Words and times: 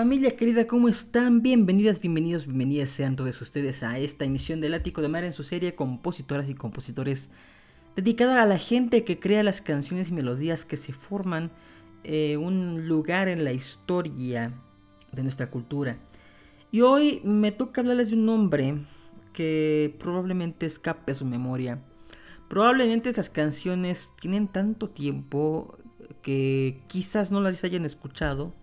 Familia 0.00 0.34
querida, 0.34 0.66
¿cómo 0.66 0.88
están? 0.88 1.42
Bienvenidas, 1.42 2.00
bienvenidos, 2.00 2.46
bienvenidas 2.46 2.88
sean 2.88 3.16
todos 3.16 3.38
ustedes 3.42 3.82
a 3.82 3.98
esta 3.98 4.24
emisión 4.24 4.62
del 4.62 4.72
Ático 4.72 5.02
de 5.02 5.08
Mar 5.08 5.24
en 5.24 5.32
su 5.32 5.42
serie 5.42 5.74
Compositoras 5.74 6.48
y 6.48 6.54
Compositores, 6.54 7.28
dedicada 7.96 8.42
a 8.42 8.46
la 8.46 8.56
gente 8.56 9.04
que 9.04 9.18
crea 9.18 9.42
las 9.42 9.60
canciones 9.60 10.08
y 10.08 10.12
melodías 10.12 10.64
que 10.64 10.78
se 10.78 10.94
forman 10.94 11.50
eh, 12.02 12.38
un 12.38 12.88
lugar 12.88 13.28
en 13.28 13.44
la 13.44 13.52
historia 13.52 14.54
de 15.12 15.22
nuestra 15.22 15.50
cultura. 15.50 15.98
Y 16.72 16.80
hoy 16.80 17.20
me 17.22 17.52
toca 17.52 17.82
hablarles 17.82 18.08
de 18.08 18.16
un 18.16 18.24
nombre 18.24 18.78
que 19.34 19.94
probablemente 19.98 20.64
escape 20.64 21.12
a 21.12 21.14
su 21.14 21.26
memoria. 21.26 21.78
Probablemente 22.48 23.10
esas 23.10 23.28
canciones 23.28 24.12
tienen 24.18 24.48
tanto 24.48 24.88
tiempo 24.88 25.76
que 26.22 26.80
quizás 26.86 27.30
no 27.30 27.42
las 27.42 27.62
hayan 27.64 27.84
escuchado 27.84 28.54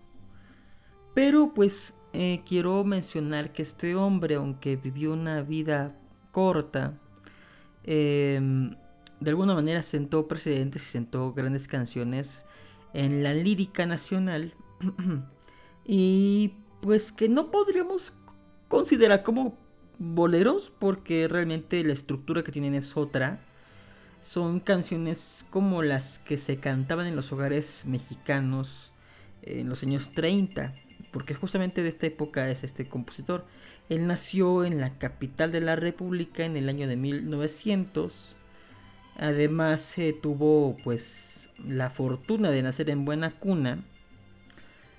pero 1.18 1.52
pues 1.52 1.94
eh, 2.12 2.42
quiero 2.46 2.84
mencionar 2.84 3.50
que 3.50 3.62
este 3.62 3.96
hombre, 3.96 4.36
aunque 4.36 4.76
vivió 4.76 5.12
una 5.12 5.42
vida 5.42 5.96
corta, 6.30 6.96
em, 7.82 8.76
de 9.18 9.30
alguna 9.30 9.52
manera 9.52 9.82
sentó 9.82 10.28
precedentes 10.28 10.80
y 10.82 10.86
sentó 10.86 11.32
grandes 11.32 11.66
canciones 11.66 12.46
en 12.94 13.24
la 13.24 13.34
lírica 13.34 13.84
nacional. 13.84 14.54
y 15.84 16.54
pues 16.82 17.10
que 17.10 17.28
no 17.28 17.50
podríamos 17.50 18.14
considerar 18.68 19.24
como 19.24 19.58
boleros 19.98 20.72
porque 20.78 21.26
realmente 21.26 21.82
la 21.82 21.94
estructura 21.94 22.44
que 22.44 22.52
tienen 22.52 22.76
es 22.76 22.96
otra. 22.96 23.40
Son 24.20 24.60
canciones 24.60 25.48
como 25.50 25.82
las 25.82 26.20
que 26.20 26.38
se 26.38 26.58
cantaban 26.58 27.08
en 27.08 27.16
los 27.16 27.32
hogares 27.32 27.86
mexicanos 27.88 28.92
en 29.42 29.68
los 29.68 29.82
años 29.82 30.12
30 30.14 30.74
porque 31.10 31.34
justamente 31.34 31.82
de 31.82 31.88
esta 31.88 32.06
época 32.06 32.50
es 32.50 32.64
este 32.64 32.88
compositor. 32.88 33.46
Él 33.88 34.06
nació 34.06 34.64
en 34.64 34.80
la 34.80 34.90
capital 34.90 35.52
de 35.52 35.60
la 35.60 35.76
República 35.76 36.44
en 36.44 36.56
el 36.56 36.68
año 36.68 36.86
de 36.88 36.96
1900. 36.96 38.36
Además 39.16 39.96
tuvo 40.22 40.76
pues 40.84 41.50
la 41.66 41.90
fortuna 41.90 42.50
de 42.50 42.62
nacer 42.62 42.90
en 42.90 43.04
buena 43.04 43.30
cuna. 43.38 43.84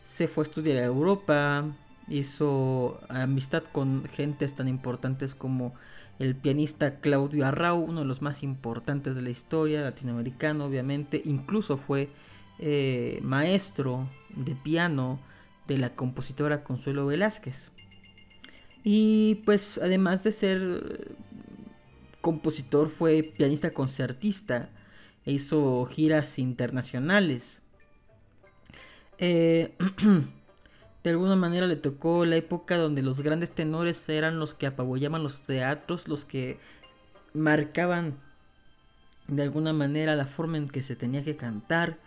Se 0.03 0.27
fue 0.27 0.43
a 0.43 0.47
estudiar 0.47 0.77
a 0.77 0.85
Europa, 0.85 1.65
hizo 2.07 2.99
amistad 3.09 3.63
con 3.71 4.05
gentes 4.05 4.55
tan 4.55 4.67
importantes 4.67 5.35
como 5.35 5.73
el 6.17 6.35
pianista 6.35 6.99
Claudio 6.99 7.45
Arrau, 7.45 7.79
uno 7.79 8.01
de 8.01 8.05
los 8.05 8.21
más 8.21 8.43
importantes 8.43 9.15
de 9.15 9.21
la 9.21 9.29
historia, 9.29 9.81
latinoamericano 9.81 10.65
obviamente, 10.65 11.21
incluso 11.23 11.77
fue 11.77 12.09
eh, 12.59 13.19
maestro 13.21 14.09
de 14.35 14.53
piano 14.55 15.19
de 15.69 15.77
la 15.77 15.95
compositora 15.95 16.63
Consuelo 16.63 17.05
Velázquez. 17.05 17.69
Y 18.83 19.35
pues 19.45 19.79
además 19.81 20.23
de 20.23 20.31
ser 20.31 21.15
compositor 22.21 22.89
fue 22.89 23.23
pianista 23.23 23.71
concertista 23.71 24.69
e 25.25 25.33
hizo 25.33 25.85
giras 25.85 26.39
internacionales. 26.39 27.61
Eh, 29.19 29.75
de 31.03 31.09
alguna 31.09 31.35
manera 31.35 31.67
le 31.67 31.75
tocó 31.75 32.25
la 32.25 32.35
época 32.35 32.77
donde 32.77 33.03
los 33.03 33.21
grandes 33.21 33.51
tenores 33.51 34.09
eran 34.09 34.39
los 34.39 34.55
que 34.55 34.65
apabullaban 34.65 35.23
los 35.23 35.43
teatros, 35.43 36.07
los 36.07 36.25
que 36.25 36.57
marcaban 37.33 38.17
de 39.27 39.43
alguna 39.43 39.71
manera 39.71 40.15
la 40.15 40.25
forma 40.25 40.57
en 40.57 40.67
que 40.67 40.81
se 40.81 40.95
tenía 40.95 41.23
que 41.23 41.35
cantar 41.35 41.99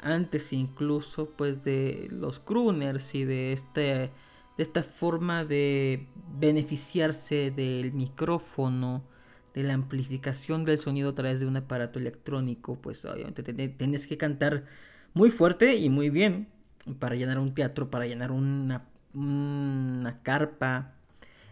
antes 0.00 0.52
incluso 0.52 1.26
pues 1.26 1.64
de 1.64 2.08
los 2.10 2.38
crooners 2.40 3.14
y 3.14 3.24
de 3.24 3.52
este 3.52 4.10
de 4.56 4.62
esta 4.62 4.82
forma 4.82 5.44
de 5.44 6.08
beneficiarse 6.38 7.52
del 7.52 7.92
micrófono 7.92 9.04
de 9.54 9.62
la 9.62 9.74
amplificación 9.74 10.64
del 10.64 10.78
sonido 10.78 11.10
a 11.10 11.14
través 11.14 11.40
de 11.40 11.46
un 11.46 11.56
aparato 11.56 11.98
electrónico 11.98 12.76
pues 12.80 13.04
obviamente 13.04 13.42
tienes 13.42 14.06
que 14.06 14.16
cantar 14.16 14.64
muy 15.14 15.30
fuerte 15.30 15.76
y 15.76 15.90
muy 15.90 16.10
bien 16.10 16.48
para 16.98 17.14
llenar 17.16 17.38
un 17.38 17.54
teatro 17.54 17.90
para 17.90 18.06
llenar 18.06 18.30
una, 18.30 18.86
una 19.14 20.22
carpa. 20.22 20.94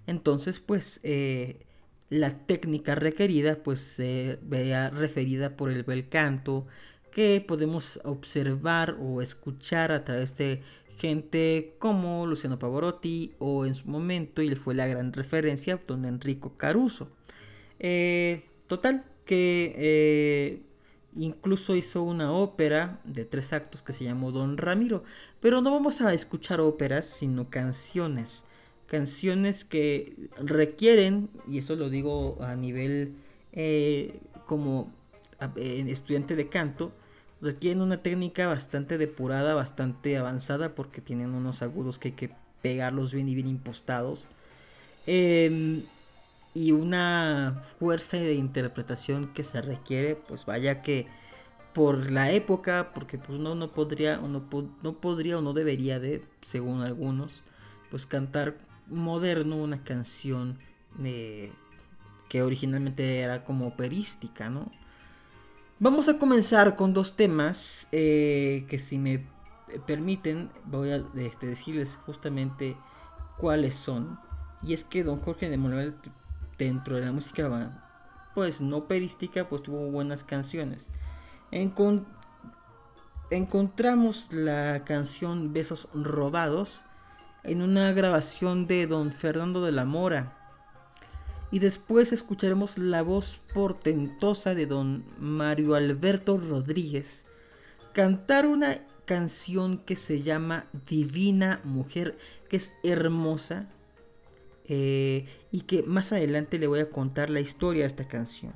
Entonces 0.06 0.60
pues 0.60 1.00
eh, 1.02 1.66
la 2.10 2.46
técnica 2.46 2.94
requerida 2.94 3.56
pues 3.62 3.80
se 3.80 4.38
vea 4.42 4.90
referida 4.90 5.56
por 5.56 5.70
el 5.70 5.82
bel 5.82 6.08
canto 6.08 6.66
que 7.16 7.40
podemos 7.40 7.98
observar 8.04 8.98
o 9.00 9.22
escuchar 9.22 9.90
a 9.90 10.04
través 10.04 10.36
de 10.36 10.60
gente 10.98 11.74
como 11.78 12.26
Luciano 12.26 12.58
Pavarotti 12.58 13.32
o 13.38 13.64
en 13.64 13.72
su 13.72 13.88
momento, 13.88 14.42
y 14.42 14.54
fue 14.54 14.74
la 14.74 14.86
gran 14.86 15.14
referencia, 15.14 15.80
don 15.86 16.04
Enrico 16.04 16.58
Caruso. 16.58 17.08
Eh, 17.78 18.44
total, 18.66 19.06
que 19.24 19.72
eh, 19.78 20.62
incluso 21.16 21.74
hizo 21.74 22.02
una 22.02 22.32
ópera 22.32 23.00
de 23.04 23.24
tres 23.24 23.54
actos 23.54 23.82
que 23.82 23.94
se 23.94 24.04
llamó 24.04 24.30
Don 24.30 24.58
Ramiro. 24.58 25.02
Pero 25.40 25.62
no 25.62 25.70
vamos 25.70 26.02
a 26.02 26.12
escuchar 26.12 26.60
óperas, 26.60 27.06
sino 27.06 27.48
canciones. 27.48 28.44
Canciones 28.88 29.64
que 29.64 30.28
requieren, 30.36 31.30
y 31.48 31.56
eso 31.56 31.76
lo 31.76 31.88
digo 31.88 32.36
a 32.42 32.56
nivel 32.56 33.14
eh, 33.54 34.20
como 34.44 34.92
estudiante 35.56 36.36
de 36.36 36.50
canto, 36.50 36.92
requieren 37.40 37.82
una 37.82 38.02
técnica 38.02 38.46
bastante 38.46 38.98
depurada, 38.98 39.54
bastante 39.54 40.16
avanzada, 40.16 40.74
porque 40.74 41.00
tienen 41.00 41.34
unos 41.34 41.62
agudos 41.62 41.98
que 41.98 42.08
hay 42.08 42.14
que 42.14 42.30
pegarlos 42.62 43.12
bien 43.12 43.28
y 43.28 43.34
bien 43.34 43.48
impostados. 43.48 44.26
Em, 45.06 45.82
y 46.54 46.72
una 46.72 47.60
fuerza 47.78 48.16
de 48.16 48.34
interpretación 48.34 49.32
que 49.32 49.44
se 49.44 49.60
requiere, 49.62 50.16
pues 50.16 50.46
vaya 50.46 50.80
que 50.82 51.06
por 51.74 52.10
la 52.10 52.32
época, 52.32 52.92
porque 52.94 53.18
pues 53.18 53.38
uno 53.38 53.54
no 53.54 53.70
podría, 53.70 54.16
no, 54.16 54.42
no 54.82 54.92
podría 54.94 55.38
o 55.38 55.42
no 55.42 55.52
debería 55.52 56.00
de, 56.00 56.22
según 56.40 56.80
algunos, 56.82 57.42
pues 57.90 58.06
cantar 58.06 58.56
moderno 58.88 59.56
una 59.56 59.84
canción 59.84 60.58
que 62.28 62.42
originalmente 62.42 63.20
era 63.20 63.44
como 63.44 63.66
operística, 63.66 64.48
¿no? 64.48 64.70
Vamos 65.78 66.08
a 66.08 66.16
comenzar 66.16 66.74
con 66.74 66.94
dos 66.94 67.16
temas 67.16 67.86
eh, 67.92 68.64
que 68.66 68.78
si 68.78 68.96
me 68.96 69.26
permiten 69.86 70.50
voy 70.64 70.90
a 70.90 71.04
este, 71.16 71.48
decirles 71.48 71.98
justamente 72.06 72.78
cuáles 73.36 73.74
son. 73.74 74.18
Y 74.62 74.72
es 74.72 74.84
que 74.84 75.04
don 75.04 75.20
Jorge 75.20 75.50
de 75.50 75.58
Manuel 75.58 75.94
dentro 76.56 76.96
de 76.96 77.02
la 77.04 77.12
música 77.12 77.82
pues 78.34 78.62
no 78.62 78.78
operística 78.78 79.50
pues 79.50 79.64
tuvo 79.64 79.90
buenas 79.90 80.24
canciones. 80.24 80.88
encontramos 83.30 84.32
la 84.32 84.80
canción 84.82 85.52
Besos 85.52 85.88
Robados 85.92 86.86
en 87.44 87.60
una 87.60 87.92
grabación 87.92 88.66
de 88.66 88.86
don 88.86 89.12
Fernando 89.12 89.62
de 89.62 89.72
la 89.72 89.84
Mora 89.84 90.45
y 91.56 91.58
después 91.58 92.12
escucharemos 92.12 92.76
la 92.76 93.00
voz 93.00 93.40
portentosa 93.54 94.54
de 94.54 94.66
don 94.66 95.06
Mario 95.18 95.74
Alberto 95.74 96.36
Rodríguez 96.36 97.24
cantar 97.94 98.44
una 98.44 98.82
canción 99.06 99.78
que 99.78 99.96
se 99.96 100.20
llama 100.20 100.66
Divina 100.86 101.62
Mujer, 101.64 102.18
que 102.50 102.58
es 102.58 102.74
hermosa 102.82 103.70
eh, 104.66 105.24
y 105.50 105.62
que 105.62 105.82
más 105.82 106.12
adelante 106.12 106.58
le 106.58 106.66
voy 106.66 106.80
a 106.80 106.90
contar 106.90 107.30
la 107.30 107.40
historia 107.40 107.84
de 107.84 107.88
esta 107.88 108.06
canción, 108.06 108.52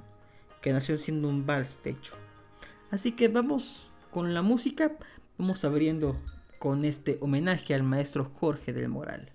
que 0.61 0.71
nació 0.71 0.99
siendo 0.99 1.27
un 1.27 1.47
vals 1.47 1.83
de 1.83 1.93
hecho. 1.93 2.13
Así 2.91 3.13
que 3.13 3.29
vamos 3.29 3.91
con 4.11 4.35
la 4.35 4.43
música, 4.43 4.93
vamos 5.39 5.65
abriendo 5.65 6.21
con 6.59 6.85
este 6.85 7.17
homenaje 7.23 7.73
al 7.73 7.83
maestro 7.83 8.31
Jorge 8.35 8.75
del 8.75 8.91
Moral. 8.91 9.33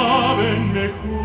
Saben 0.00 0.72
mejor. 0.72 1.20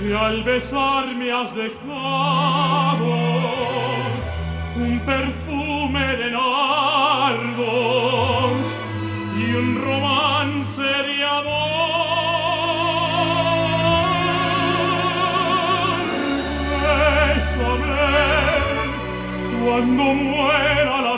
y 0.00 0.12
al 0.12 0.42
besar 0.42 1.06
me 1.14 1.30
has 1.30 1.54
dejado 1.54 3.06
un 4.76 5.00
perfume 5.00 6.06
de 6.16 6.30
nardos 6.30 7.56
y 9.36 9.44
un 9.60 9.68
romance 9.82 10.82
de 10.82 11.24
amor. 11.24 12.08
Bésame 16.82 18.08
cuando 19.64 20.04
muera 20.14 21.02
la 21.02 21.17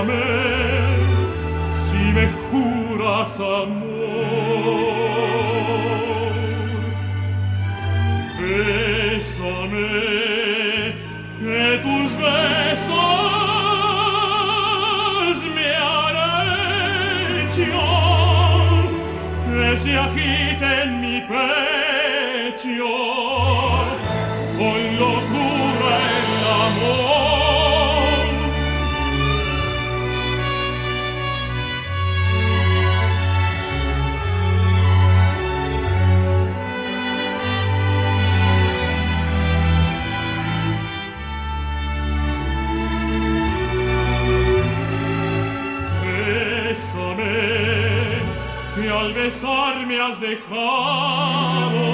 Bésame 0.00 0.16
amor. 3.38 4.00
Bésame, 8.40 9.92
que 11.40 11.64
tus 11.84 12.10
besos 12.16 12.90
me 15.54 15.70
que 19.46 19.62
se 19.78 19.92
agiten 19.98 20.86
mi 21.00 21.18
pecho 21.20 22.88
con 24.58 24.80
locura 24.98 25.39
al 49.30 49.36
besar 49.36 49.86
me 49.86 49.96
has 50.00 50.18
dejado 50.18 51.89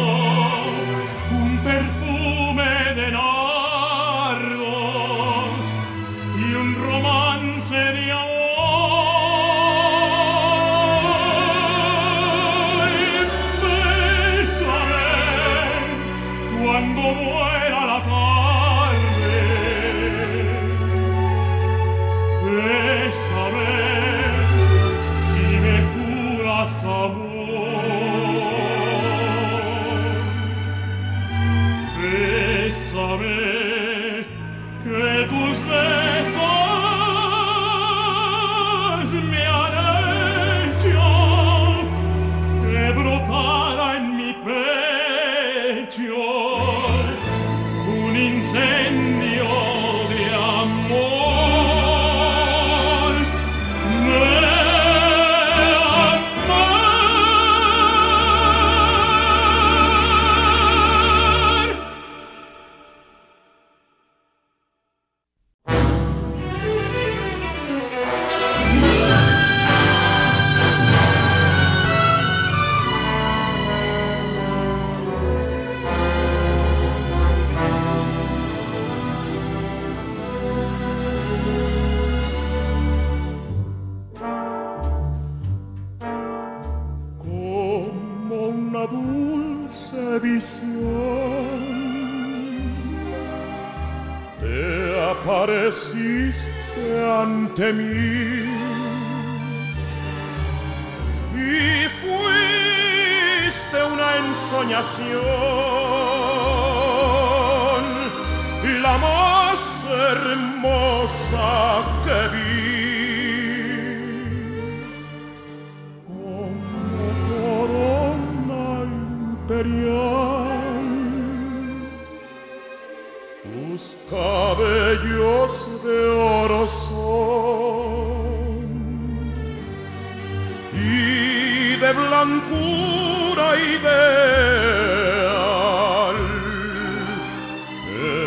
de 131.80 131.92
blancura 131.92 133.48
ideal 133.76 134.16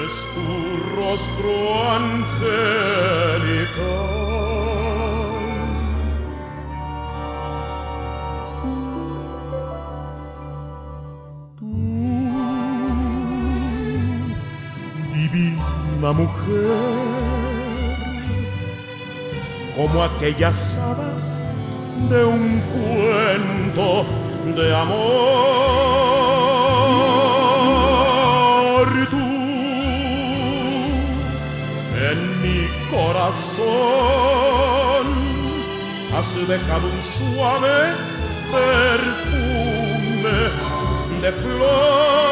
es 0.03 0.13
tu 0.33 0.49
rostro 0.95 1.53
angelical. 1.97 3.09
divina 15.13 16.11
mujer, 16.11 16.77
como 19.75 20.03
aquellas 20.03 20.77
hadas 20.77 21.18
de 22.07 22.23
un 22.23 22.61
cuento 22.61 24.05
de 24.55 24.75
amor. 24.75 24.99
Tú 29.09 29.17
en 32.09 32.41
mi 32.41 32.67
corazón 32.89 33.67
has 36.15 36.29
dejado 36.47 36.87
un 36.87 37.01
suave 37.01 37.77
perfume 38.51 40.37
de 41.21 41.31
flor. 41.31 42.28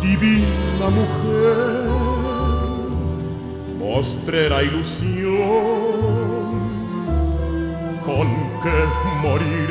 Divina 0.00 0.88
mujer, 0.90 1.88
postrera 3.78 4.62
ilusión 4.62 5.14
con 8.04 8.28
que 8.62 8.76
moriré. 9.22 9.63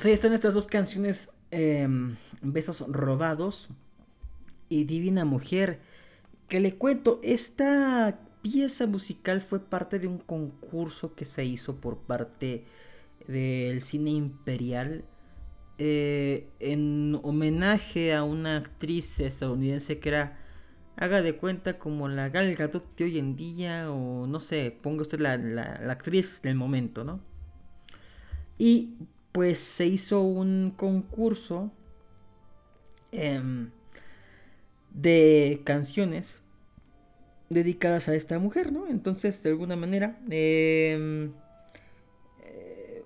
Pues 0.00 0.06
ahí 0.06 0.12
están 0.14 0.32
estas 0.32 0.54
dos 0.54 0.66
canciones, 0.66 1.30
em, 1.50 2.16
Besos 2.40 2.82
Robados 2.88 3.68
y 4.70 4.84
Divina 4.84 5.26
Mujer. 5.26 5.78
Que 6.48 6.58
le 6.58 6.76
cuento, 6.76 7.20
esta 7.22 8.18
pieza 8.40 8.86
musical 8.86 9.42
fue 9.42 9.60
parte 9.60 9.98
de 9.98 10.06
un 10.08 10.16
concurso 10.16 11.14
que 11.14 11.26
se 11.26 11.44
hizo 11.44 11.76
por 11.82 11.98
parte 11.98 12.64
del 13.28 13.82
cine 13.82 14.12
imperial 14.12 15.04
eh, 15.76 16.48
en 16.60 17.20
homenaje 17.22 18.14
a 18.14 18.22
una 18.24 18.56
actriz 18.56 19.20
estadounidense 19.20 19.98
que 19.98 20.08
era, 20.08 20.38
haga 20.96 21.20
de 21.20 21.36
cuenta 21.36 21.78
como 21.78 22.08
la 22.08 22.30
Gal 22.30 22.54
Gadot 22.54 22.96
de 22.96 23.04
hoy 23.04 23.18
en 23.18 23.36
día 23.36 23.90
o 23.92 24.26
no 24.26 24.40
sé, 24.40 24.74
ponga 24.82 25.02
usted 25.02 25.20
la, 25.20 25.36
la- 25.36 25.78
la 25.84 25.92
actriz 25.92 26.40
del 26.40 26.54
momento, 26.54 27.04
¿no? 27.04 27.20
Y 28.58 28.94
pues 29.32 29.58
se 29.60 29.86
hizo 29.86 30.22
un 30.22 30.72
concurso 30.76 31.70
em, 33.12 33.70
de 34.92 35.62
canciones 35.64 36.40
dedicadas 37.48 38.08
a 38.08 38.14
esta 38.14 38.38
mujer, 38.38 38.72
¿no? 38.72 38.86
Entonces, 38.88 39.42
de 39.42 39.50
alguna 39.50 39.76
manera, 39.76 40.18
em, 40.30 41.32
eh, 42.42 43.04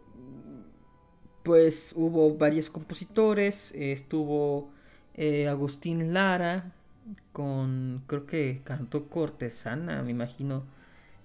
pues 1.43 1.93
hubo 1.97 2.37
varios 2.37 2.71
compositores, 2.71 3.73
estuvo 3.75 4.71
eh, 5.15 5.49
Agustín 5.49 6.13
Lara 6.15 6.73
con, 7.33 8.03
creo 8.07 8.27
que 8.27 8.63
cantó 8.65 9.09
Cortesana, 9.09 10.03
me 10.03 10.11
imagino, 10.11 10.65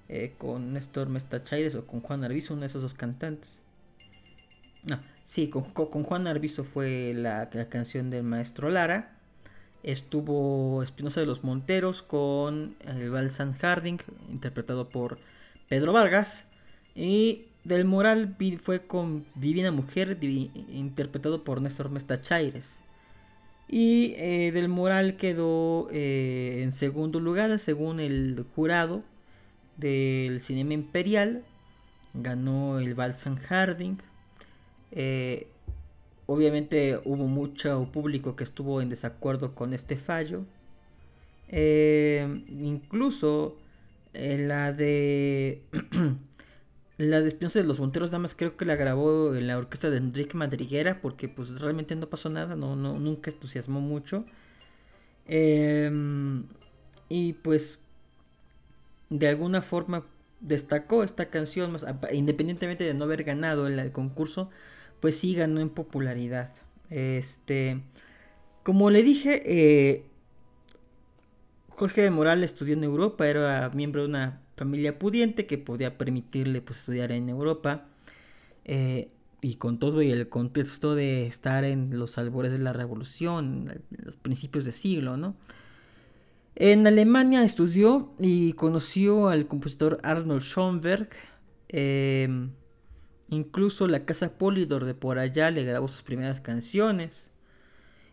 eh, 0.10 0.34
con 0.38 0.74
Néstor 0.74 1.10
Mestachaires 1.10 1.76
o 1.76 1.86
con 1.88 2.02
Juan 2.02 2.24
Arbizu, 2.24 2.54
uno 2.54 2.62
de 2.62 2.68
esos 2.68 2.82
dos 2.82 2.94
cantantes. 2.94 3.64
Sí, 5.30 5.48
con, 5.50 5.64
Juan 5.64 6.26
Arbizo 6.28 6.64
fue 6.64 7.14
la, 7.14 7.50
canción 7.70 8.10
del 8.10 8.24
maestro 8.24 8.70
Lara. 8.70 9.12
Estuvo 9.84 10.82
Espinosa 10.84 11.20
de 11.20 11.28
los 11.28 11.44
Monteros 11.44 12.02
con 12.02 12.76
el 12.86 13.12
Balsan 13.12 13.54
Harding, 13.54 14.00
interpretado 14.30 14.90
por 14.90 15.20
Pedro 15.68 15.94
Vargas. 15.94 16.46
Y 16.96 17.46
Del 17.64 17.86
Moral 17.86 18.36
fue 18.62 18.88
con 18.88 19.26
Divina 19.36 19.72
Mujer, 19.72 20.18
interpretado 20.22 21.44
por 21.44 21.62
Néstor 21.62 21.92
Mestachaires. 21.92 22.82
Y 23.68 24.16
eh, 24.18 24.52
Del 24.52 24.68
Moral 24.68 25.16
quedó 25.16 25.90
eh, 25.92 26.62
en 26.64 26.72
segundo 26.72 27.20
lugar, 27.20 27.60
según 27.60 28.00
el 28.00 28.46
jurado 28.56 29.04
del 29.78 30.42
Cinema 30.42 30.74
Imperial. 30.74 31.44
Ganó 32.16 32.80
el 32.80 32.96
Balsan 32.96 33.38
Harding. 33.38 33.98
Eh, 34.92 35.48
obviamente 36.26 37.00
hubo 37.06 37.28
mucho 37.28 37.90
público 37.92 38.36
que 38.36 38.44
estuvo 38.44 38.82
en 38.82 38.90
desacuerdo 38.90 39.56
con 39.56 39.74
este 39.74 39.98
fallo. 39.98 40.46
Eh, 41.48 42.44
incluso 42.48 43.58
eh, 44.14 44.38
la 44.38 44.72
de 44.72 45.64
la 46.98 47.22
de 47.22 47.32
de 47.32 47.64
los 47.64 47.80
Monteros 47.80 48.12
nada 48.12 48.20
más 48.20 48.36
creo 48.36 48.56
que 48.58 48.66
la 48.66 48.76
grabó 48.76 49.34
en 49.36 49.48
la 49.48 49.58
orquesta 49.58 49.90
de 49.90 49.98
Enrique 49.98 50.38
Madriguera 50.38 51.02
porque 51.02 51.28
pues 51.30 51.60
realmente 51.60 51.96
no 51.96 52.08
pasó 52.10 52.30
nada, 52.30 52.56
no, 52.56 52.76
no 52.76 53.00
nunca 53.00 53.32
entusiasmó 53.32 53.82
mucho. 53.82 54.26
Em, 55.28 56.46
y 57.08 57.34
pues 57.34 57.80
de 59.10 59.28
alguna 59.28 59.62
forma 59.62 60.06
destacó 60.40 61.04
esta 61.04 61.30
canción, 61.30 61.72
más, 61.72 61.86
independientemente 62.14 62.84
de 62.84 62.94
no 62.94 63.06
haber 63.06 63.24
ganado 63.24 63.68
el 63.68 63.92
concurso, 63.92 64.50
pues 65.00 65.18
sí 65.20 65.36
ganó 65.36 65.60
en 65.62 65.70
popularidad. 65.70 66.54
Este, 66.90 67.82
como 68.64 68.90
le 68.90 69.04
dije, 69.04 69.44
eh, 69.46 70.06
Jorge 71.70 72.02
de 72.02 72.12
Moral 72.12 72.44
estudió 72.44 72.74
en 72.74 72.84
Europa, 72.84 73.28
era 73.28 73.70
miembro 73.74 74.02
de 74.02 74.08
una 74.10 74.42
familia 74.58 75.00
pudiente 75.00 75.46
que 75.46 75.58
podía 75.58 75.98
permitirle 75.98 76.62
pues, 76.62 76.80
estudiar 76.80 77.12
en 77.12 77.30
Europa. 77.30 77.86
eh, 78.66 79.10
y 79.42 79.56
con 79.56 79.80
todo 79.80 80.02
y 80.04 80.12
el 80.12 80.30
contexto 80.30 80.96
de 80.96 81.28
estar 81.28 81.64
en 81.66 81.98
los 82.00 82.18
albores 82.18 82.52
de 82.54 82.60
la 82.60 82.74
revolución, 82.74 83.70
en 83.72 84.06
los 84.06 84.18
principios 84.18 84.66
de 84.66 84.72
siglo, 84.74 85.18
¿no? 85.18 85.36
En 86.56 86.86
Alemania 86.88 87.44
estudió 87.44 88.12
y 88.20 88.54
conoció 88.54 89.30
al 89.30 89.48
compositor 89.48 90.00
Arnold 90.04 90.42
Schoenberg. 90.42 91.10
em, 91.70 92.52
incluso 93.30 93.88
la 93.88 94.06
casa 94.06 94.38
Polydor 94.38 94.86
de 94.86 94.94
por 94.94 95.20
allá 95.20 95.52
le 95.52 95.64
grabó 95.64 95.88
sus 95.88 96.02
primeras 96.02 96.42
canciones. 96.42 97.32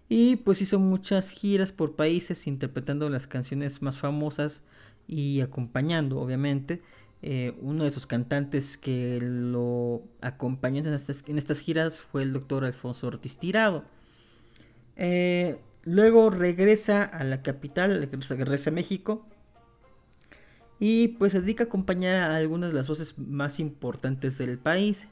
Y 0.08 0.36
pues 0.36 0.62
hizo 0.62 0.78
muchas 0.78 1.30
giras 1.30 1.72
por 1.72 1.96
países 1.96 2.46
interpretando 2.46 3.08
las 3.08 3.26
canciones 3.26 3.82
más 3.82 3.98
famosas 3.98 4.62
y 5.08 5.40
acompañando, 5.40 6.20
obviamente, 6.20 6.80
Eh, 7.22 7.54
uno 7.62 7.84
de 7.84 7.90
sus 7.90 8.06
cantantes 8.06 8.76
que 8.76 9.18
lo 9.22 10.02
acompañó 10.20 10.84
en 10.84 10.92
estas, 10.92 11.24
en 11.26 11.38
estas 11.38 11.60
giras 11.60 12.02
fue 12.02 12.22
el 12.22 12.32
doctor 12.32 12.64
Alfonso 12.64 13.06
Ortiz 13.06 13.38
Tirado. 13.38 13.84
Eh, 14.96 15.56
luego 15.84 16.30
regresa 16.30 17.02
a 17.02 17.24
la 17.24 17.42
capital, 17.42 18.06
regresa 18.28 18.70
a 18.70 18.72
México. 18.72 19.26
Y 20.78 21.08
pues 21.08 21.32
se 21.32 21.40
dedica 21.40 21.64
a 21.64 21.66
acompañar 21.66 22.30
a 22.30 22.36
algunas 22.36 22.70
de 22.70 22.76
las 22.76 22.88
voces 22.88 23.18
más 23.18 23.60
importantes 23.60 24.38
del 24.38 24.58
país. 24.58 25.08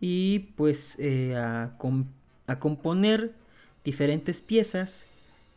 Y 0.00 0.50
pues 0.56 0.96
eh, 0.98 1.36
a, 1.36 1.76
componer 2.58 3.34
diferentes 3.84 4.40
piezas. 4.40 5.06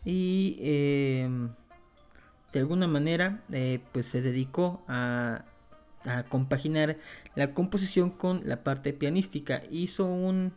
Y 0.03 0.57
de 0.61 2.59
alguna 2.59 2.87
manera 2.87 3.43
pues 3.91 4.07
se 4.07 4.21
dedicó 4.21 4.83
a 4.87 5.45
compaginar 6.29 6.97
la 7.35 7.53
composición 7.53 8.09
con 8.09 8.41
la 8.45 8.63
parte 8.63 8.93
pianística. 8.93 9.63
Hizo 9.69 10.05
un 10.05 10.53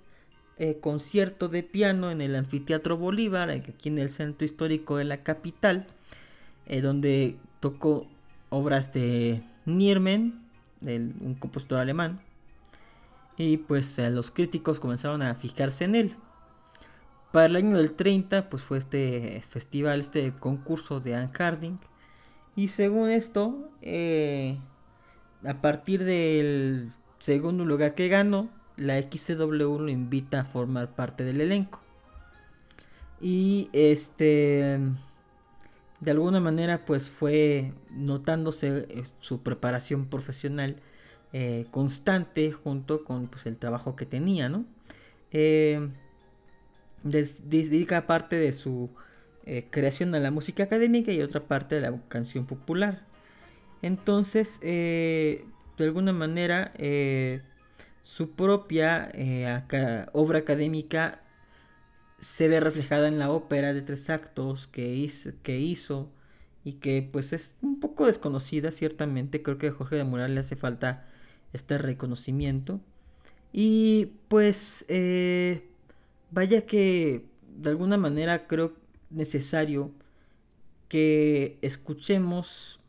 eh, 0.57 0.79
concierto 0.81 1.49
de 1.49 1.65
piano 1.65 2.13
en 2.13 2.21
el 2.21 2.37
Anfiteatro 2.37 2.97
Bolívar, 2.97 3.51
aquí 3.51 3.89
en 3.89 3.99
el 3.99 4.09
centro 4.09 4.45
histórico 4.45 4.97
de 4.97 5.05
la 5.05 5.23
capital, 5.25 5.87
eh, 6.67 6.81
donde 6.81 7.37
tocó 7.59 8.07
obras 8.55 8.93
de 8.93 9.43
Niermen, 9.65 10.41
un 10.83 11.37
compositor 11.39 11.81
alemán, 11.81 12.21
y 13.37 13.57
pues 13.57 13.99
los 13.99 14.31
críticos 14.31 14.79
comenzaron 14.79 15.23
a 15.23 15.35
fijarse 15.35 15.85
en 15.85 15.95
él. 15.95 16.17
Para 17.33 17.47
el 17.47 17.57
año 17.57 17.79
del 17.79 17.93
30, 17.93 18.49
pues 18.49 18.63
fue 18.63 18.79
este 18.79 19.43
festival, 19.49 20.01
este 20.01 20.33
concurso 20.33 21.01
de 21.01 21.17
Anne 21.17 21.33
Harding, 21.33 21.79
y 22.55 22.69
según 22.69 23.11
esto, 23.11 23.71
eh, 23.83 24.59
a 25.45 25.61
partir 25.61 26.05
del 26.05 26.93
segundo 27.19 27.65
lugar 27.65 27.97
que 27.97 28.09
ganó, 28.09 28.49
la 28.77 29.01
XCW 29.01 29.79
lo 29.81 29.89
invita 29.89 30.41
a 30.41 30.45
formar 30.45 30.95
parte 30.95 31.25
del 31.25 31.41
elenco. 31.41 31.81
Y 33.21 33.69
este 33.73 34.79
de 36.05 36.11
alguna 36.11 36.41
manera 36.41 36.85
pues 36.85 37.09
fue 37.09 37.73
notándose 37.91 38.87
eh, 38.89 39.05
su 39.21 39.43
preparación 39.43 40.07
profesional 40.07 40.77
eh, 41.33 41.67
constante 41.71 42.53
junto 42.53 43.05
con 43.05 43.29
pues, 43.29 43.47
el 43.47 43.57
trabajo 43.57 43.97
que 43.97 44.07
tenía, 44.07 44.49
¿no? 44.49 44.67
Eh, 45.31 45.89
dedica 47.03 48.07
parte 48.07 48.37
de 48.37 48.53
su 48.53 48.91
creación 49.71 50.15
a 50.15 50.21
la 50.21 50.31
música 50.31 50.63
académica 50.63 51.13
y 51.13 51.21
otra 51.21 51.41
parte 51.41 51.77
a 51.77 51.81
la 51.81 52.01
canción 52.09 52.47
popular. 52.47 53.03
Entonces, 53.83 54.59
de 54.63 55.45
alguna 55.81 56.15
manera, 56.15 56.73
su 58.01 58.31
propia 58.31 59.13
obra 60.15 60.39
académica 60.39 61.24
se 62.25 62.49
ve 62.49 62.61
reflejada 62.61 63.09
en 63.09 63.19
la 63.19 63.31
ópera 63.31 63.73
de 63.73 63.83
tres 63.83 64.11
actos 64.11 64.67
que 64.67 64.95
hizo, 64.95 66.11
y 66.65 66.73
que 66.75 67.09
pues 67.13 67.33
es 67.35 67.57
un 67.61 67.79
poco 67.79 68.07
desconocida 68.07 68.73
ciertamente. 68.73 69.43
Creo 69.43 69.59
que 69.59 69.69
a 69.69 69.73
Jorge 69.73 69.97
de 69.97 70.05
Mural 70.05 70.35
le 70.35 70.41
hace 70.41 70.57
falta 70.57 71.07
este 71.53 71.77
reconocimiento. 71.77 72.81
Y 73.53 74.13
pues 74.29 74.87
vaya 76.31 76.67
que 76.67 77.27
de 77.57 77.71
alguna 77.71 77.99
manera 77.99 78.47
creo 78.47 78.75
necesario 79.11 79.93
que 80.89 81.59
escuchemos 81.61 82.81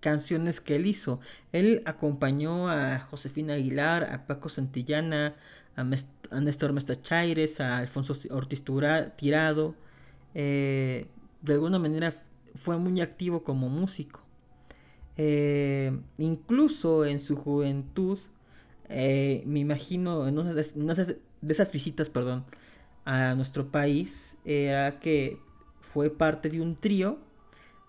canciones 0.00 0.60
que 0.60 0.76
él 0.76 0.86
hizo. 0.86 1.18
Él 1.52 1.82
acompañó 1.84 2.70
a 2.70 3.00
Josefina 3.00 3.54
Aguilar, 3.54 4.04
a 4.12 4.26
Paco 4.26 4.48
Santillana, 4.48 5.34
a, 5.78 6.40
Néstor 6.40 6.72
Mestachaires, 6.72 7.60
a 7.60 7.78
Alfonso 7.78 8.16
Ortiz 8.30 8.62
Tirado. 9.16 9.74
Eh, 10.34 11.06
de 11.42 11.52
alguna 11.52 11.78
manera 11.78 12.14
fue 12.54 12.76
muy 12.76 13.00
activo 13.00 13.44
como 13.44 13.68
músico. 13.68 14.20
Eh, 15.16 15.96
incluso 16.18 17.04
en 17.04 17.20
su 17.20 17.36
juventud, 17.36 18.18
eh, 18.88 19.42
me 19.46 19.60
imagino, 19.60 20.26
en 20.28 20.36
de 20.36 21.52
esas 21.52 21.72
visitas, 21.72 22.10
perdón, 22.10 22.44
a 23.04 23.34
nuestro 23.34 23.70
país, 23.70 24.36
era 24.44 24.98
que 24.98 25.38
fue 25.80 26.10
parte 26.10 26.50
de 26.50 26.60
un 26.60 26.76
trío 26.76 27.18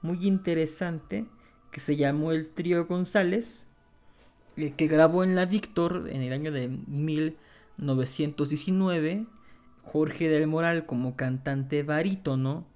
muy 0.01 0.25
interesante 0.25 1.25
que 1.71 1.79
se 1.79 1.97
llamó 1.97 2.31
el 2.31 2.49
Trío 2.49 2.85
González, 2.85 3.67
que 4.55 4.87
grabó 4.87 5.23
en 5.23 5.35
la 5.35 5.45
Víctor 5.45 6.09
en 6.11 6.21
el 6.21 6.33
año 6.33 6.51
de 6.51 6.67
1919, 7.79 9.25
Jorge 9.83 10.29
del 10.29 10.47
Moral 10.47 10.85
como 10.85 11.15
cantante 11.15 11.83
barítono, 11.83 12.67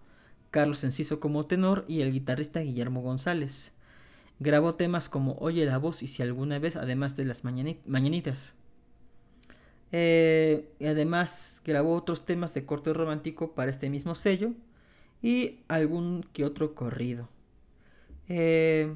Carlos 0.50 0.84
Enciso 0.84 1.20
como 1.20 1.46
tenor 1.46 1.86
y 1.88 2.02
el 2.02 2.12
guitarrista 2.12 2.62
Guillermo 2.62 3.02
González. 3.02 3.74
Grabó 4.39 4.76
temas 4.76 5.10
como 5.10 5.34
Oye 5.39 5.66
la 5.66 5.78
voz 5.78 6.04
y 6.04 6.08
si 6.08 6.24
alguna 6.24 6.60
vez, 6.60 6.76
además 6.76 7.16
de 7.16 7.26
las 7.26 7.44
mañanitas. 7.44 8.54
Eh, 9.92 10.70
además 10.82 11.62
grabó 11.63 11.96
otros 11.96 12.26
temas 12.26 12.54
de 12.56 12.66
corte 12.66 12.94
romántico 12.94 13.54
para 13.54 13.70
este 13.70 13.89
mismo 13.89 14.16
sello 14.16 14.54
y 15.22 15.60
algún 15.68 16.26
que 16.34 16.46
otro 16.46 16.74
corrido. 16.74 17.30
Eh, 18.28 18.94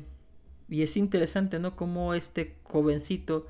y 0.69 0.81
es 0.81 0.97
interesante, 0.97 1.59
¿no? 1.59 1.75
Como 1.75 2.13
este 2.13 2.55
jovencito 2.63 3.47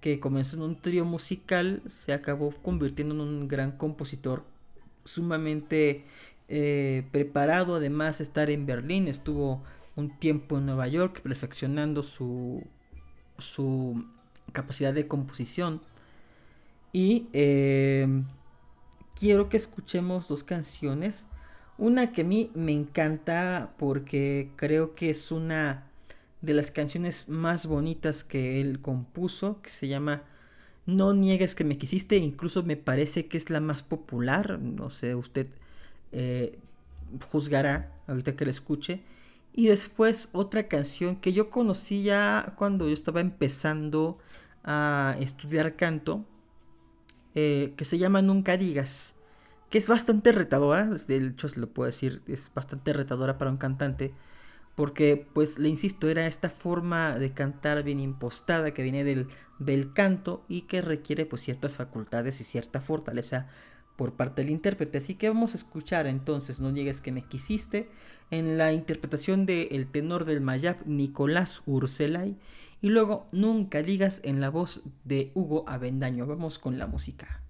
que 0.00 0.20
comenzó 0.20 0.56
en 0.56 0.62
un 0.62 0.76
trío 0.76 1.04
musical 1.04 1.82
se 1.86 2.12
acabó 2.12 2.50
convirtiendo 2.62 3.14
en 3.14 3.20
un 3.20 3.48
gran 3.48 3.72
compositor 3.72 4.44
sumamente 5.04 6.04
eh, 6.48 7.04
preparado. 7.10 7.76
Además, 7.76 8.20
estar 8.20 8.50
en 8.50 8.66
Berlín, 8.66 9.08
estuvo 9.08 9.62
un 9.96 10.10
tiempo 10.18 10.58
en 10.58 10.66
Nueva 10.66 10.86
York 10.88 11.20
perfeccionando 11.22 12.02
su, 12.02 12.64
su 13.38 14.04
capacidad 14.52 14.94
de 14.94 15.08
composición. 15.08 15.80
Y 16.92 17.26
eh, 17.32 18.22
quiero 19.14 19.48
que 19.48 19.56
escuchemos 19.56 20.28
dos 20.28 20.44
canciones 20.44 21.26
una 21.78 22.12
que 22.12 22.22
a 22.22 22.24
mí 22.24 22.50
me 22.54 22.72
encanta 22.72 23.72
porque 23.78 24.50
creo 24.56 24.94
que 24.94 25.10
es 25.10 25.30
una 25.30 25.87
de 26.40 26.54
las 26.54 26.70
canciones 26.70 27.28
más 27.28 27.66
bonitas 27.66 28.24
que 28.24 28.60
él 28.60 28.80
compuso, 28.80 29.60
que 29.62 29.70
se 29.70 29.88
llama 29.88 30.22
No 30.86 31.12
niegues 31.12 31.54
que 31.54 31.64
me 31.64 31.78
quisiste, 31.78 32.16
incluso 32.16 32.62
me 32.62 32.76
parece 32.76 33.26
que 33.26 33.36
es 33.36 33.50
la 33.50 33.60
más 33.60 33.82
popular, 33.82 34.58
no 34.58 34.90
sé, 34.90 35.14
usted 35.14 35.48
eh, 36.12 36.58
juzgará 37.30 37.92
ahorita 38.06 38.36
que 38.36 38.44
la 38.44 38.50
escuche. 38.50 39.02
Y 39.52 39.66
después 39.66 40.28
otra 40.32 40.68
canción 40.68 41.16
que 41.16 41.32
yo 41.32 41.50
conocí 41.50 42.04
ya 42.04 42.54
cuando 42.56 42.86
yo 42.86 42.94
estaba 42.94 43.20
empezando 43.20 44.18
a 44.62 45.16
estudiar 45.18 45.74
canto, 45.74 46.24
eh, 47.34 47.74
que 47.76 47.84
se 47.84 47.98
llama 47.98 48.22
Nunca 48.22 48.56
digas 48.56 49.14
que 49.70 49.78
es 49.78 49.88
bastante 49.88 50.32
retadora, 50.32 50.86
de 50.86 51.16
hecho 51.16 51.48
se 51.48 51.60
lo 51.60 51.68
puedo 51.68 51.86
decir, 51.86 52.22
es 52.26 52.50
bastante 52.54 52.92
retadora 52.92 53.38
para 53.38 53.50
un 53.50 53.58
cantante, 53.58 54.12
porque 54.78 55.26
pues 55.32 55.58
le 55.58 55.68
insisto, 55.68 56.08
era 56.08 56.28
esta 56.28 56.50
forma 56.50 57.18
de 57.18 57.32
cantar 57.32 57.82
bien 57.82 57.98
impostada 57.98 58.72
que 58.72 58.84
viene 58.84 59.02
del, 59.02 59.26
del 59.58 59.92
canto 59.92 60.44
y 60.48 60.62
que 60.62 60.82
requiere 60.82 61.26
pues 61.26 61.42
ciertas 61.42 61.74
facultades 61.74 62.40
y 62.40 62.44
cierta 62.44 62.80
fortaleza 62.80 63.48
por 63.96 64.14
parte 64.14 64.40
del 64.40 64.52
intérprete. 64.52 64.98
Así 64.98 65.16
que 65.16 65.30
vamos 65.30 65.54
a 65.54 65.56
escuchar 65.56 66.06
entonces 66.06 66.60
No 66.60 66.70
llegues 66.70 67.00
que 67.00 67.10
me 67.10 67.24
quisiste 67.24 67.90
en 68.30 68.56
la 68.56 68.72
interpretación 68.72 69.46
del 69.46 69.66
el 69.72 69.90
tenor 69.90 70.24
del 70.24 70.40
Mayab 70.40 70.86
Nicolás 70.86 71.60
Urselay 71.66 72.36
y 72.80 72.90
luego 72.90 73.26
Nunca 73.32 73.82
digas 73.82 74.20
en 74.22 74.40
la 74.40 74.48
voz 74.48 74.82
de 75.02 75.32
Hugo 75.34 75.64
Avendaño. 75.66 76.24
Vamos 76.24 76.60
con 76.60 76.78
la 76.78 76.86
música. 76.86 77.47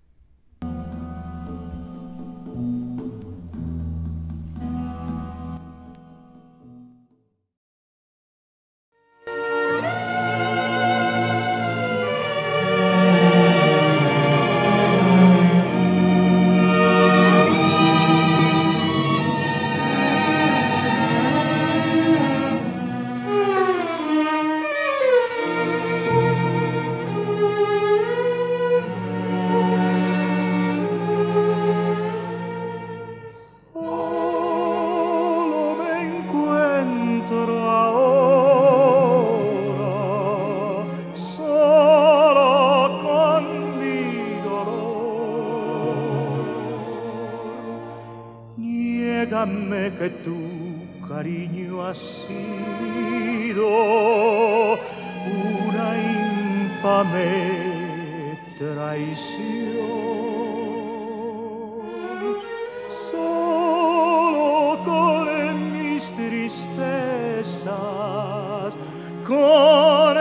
Con 69.26 70.16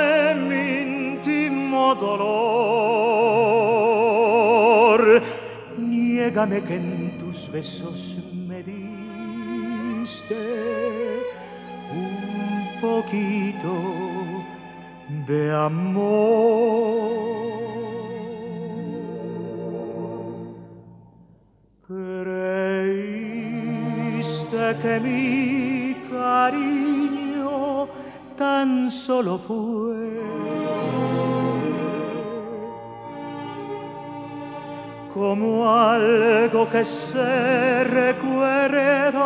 mi 0.48 0.82
íntimo 0.82 1.96
dolor, 1.96 2.42
niégame 5.78 6.62
que 6.64 6.76
en 6.76 7.18
tus 7.20 7.50
besos 7.52 8.18
me 8.34 8.64
diste 8.64 10.36
un 11.94 12.82
poquito 12.82 13.74
de 15.28 15.54
amor. 15.54 16.57
Fue 29.38 30.22
como 35.14 35.68
algo 35.68 36.70
que 36.70 36.86
se 36.86 37.84
recuerda 37.84 39.18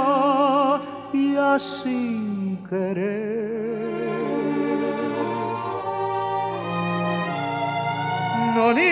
ya 1.14 1.60
sin 1.60 2.58
querer. 2.70 3.82
No 8.56 8.74
niegues 8.74 8.92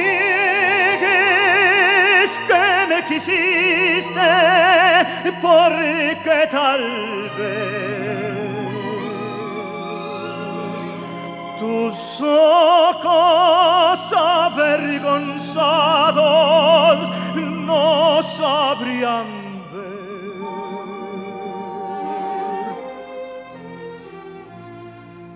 que 2.47 2.88
me 2.89 3.03
quisiste 3.08 4.29
porque 5.41 6.47
tal 6.51 6.82
vez 7.38 7.78
tus 11.69 12.21
ojos 12.21 13.99
avergonzados 14.15 15.36
no 17.67 18.23
sabrían 18.23 19.27
ver. 19.71 19.99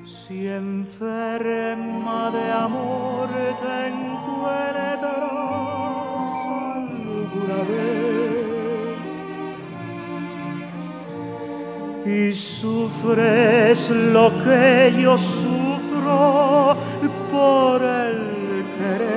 Si 0.05 0.47
enferma 0.47 2.21
de 2.31 2.45
amor 2.51 3.29
te 3.63 3.75
encuentras 3.93 5.03
alguna 6.73 7.59
vez 7.71 9.11
y 12.05 12.33
sufres 12.33 13.89
lo 13.89 14.25
que 14.43 14.93
yo 14.99 15.17
sufro 15.17 15.62
por 17.31 17.81
el 17.83 18.65
querer. 18.77 19.13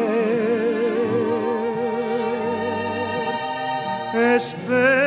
Espero 4.37 5.06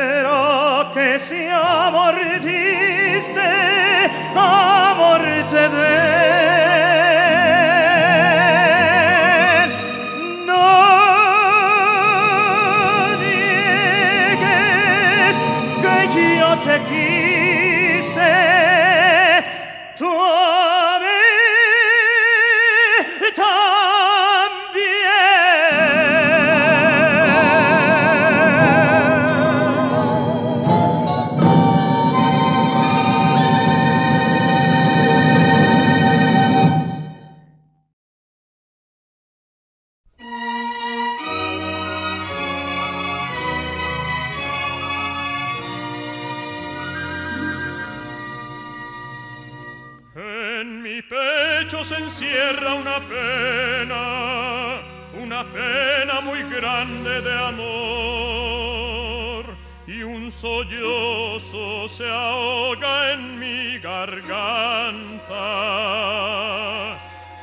pecho 51.70 51.84
se 51.84 51.98
encierra 51.98 52.74
una 52.74 52.98
pena, 52.98 54.80
una 55.22 55.44
pena 55.44 56.20
muy 56.20 56.42
grande 56.42 57.22
de 57.22 57.38
amor, 57.38 59.44
y 59.86 60.02
un 60.02 60.32
sollozo 60.32 61.88
se 61.88 62.10
ahoga 62.10 63.12
en 63.12 63.38
mi 63.38 63.78
garganta, 63.78 65.30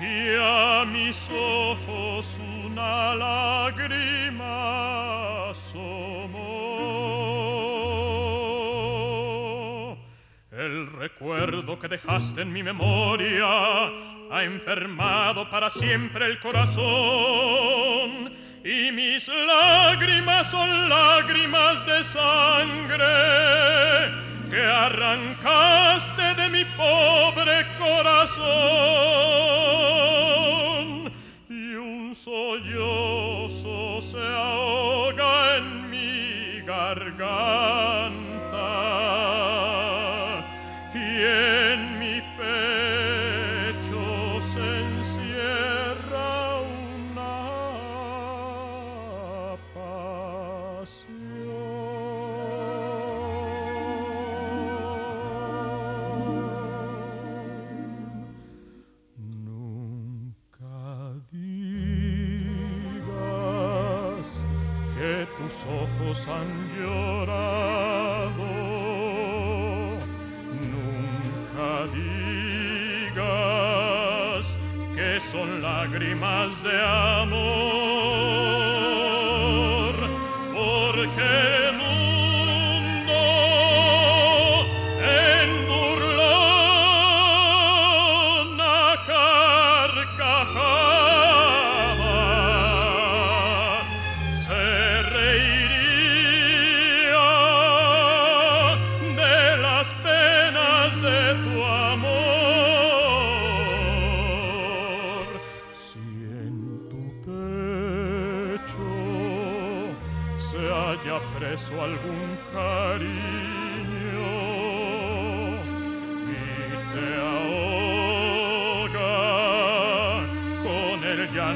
y 0.01 0.35
a 0.41 0.83
mis 0.85 1.29
ojos 1.29 2.37
una 2.65 3.15
lágrima 3.15 5.51
asomó. 5.51 6.57
El 10.51 10.91
recuerdo 10.91 11.79
que 11.79 11.87
dejaste 11.87 12.41
en 12.41 12.51
mi 12.51 12.61
memoria 12.61 14.16
ha 14.31 14.43
enfermado 14.43 15.49
para 15.49 15.69
siempre 15.69 16.25
el 16.25 16.39
corazón 16.39 18.31
y 18.63 18.91
mis 18.91 19.27
lágrimas 19.29 20.51
son 20.51 20.89
lágrimas 20.89 21.85
de 21.85 22.03
sangre 22.03 23.05
que 24.49 24.61
arrancaste 24.61 26.35
de 26.35 26.49
mi 26.49 26.65
pobre 26.65 27.65
corazón. 27.77 28.47
Y 31.49 31.75
un 31.75 32.13
sollozo 32.13 34.01
se 34.01 34.17
ahoga 34.17 35.57
en 35.57 35.89
mi 35.89 36.61
garganta 36.65 38.26
han 66.25 66.49
llorado. 66.77 68.49
Nunca 70.73 71.71
digas 71.93 73.25
que 74.95 75.09
son 75.31 75.49
lágrimas 75.61 76.49
de 76.63 76.77
amor, 77.21 77.56